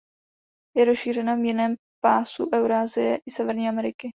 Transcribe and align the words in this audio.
Je 0.77 0.85
rozšířena 0.85 1.35
v 1.35 1.39
mírném 1.39 1.75
pásu 2.03 2.49
Eurasie 2.53 3.17
i 3.25 3.31
Severní 3.31 3.69
Ameriky. 3.69 4.09